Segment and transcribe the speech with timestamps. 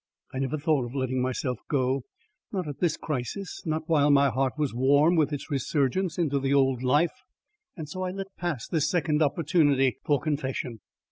[0.33, 2.01] I never thought of letting myself go
[2.51, 6.55] not at this crisis not while my heart was warm with its resurgence into the
[6.55, 7.21] old life.
[7.77, 10.79] And so I let pass this second opportunity for confession.